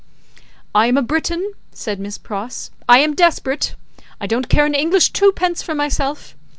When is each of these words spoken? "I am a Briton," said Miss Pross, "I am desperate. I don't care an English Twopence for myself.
"I 0.73 0.87
am 0.87 0.97
a 0.97 1.03
Briton," 1.03 1.51
said 1.73 1.99
Miss 1.99 2.17
Pross, 2.17 2.71
"I 2.89 2.97
am 2.97 3.13
desperate. 3.13 3.75
I 4.19 4.25
don't 4.25 4.49
care 4.49 4.65
an 4.65 4.73
English 4.73 5.13
Twopence 5.13 5.61
for 5.61 5.75
myself. 5.75 6.35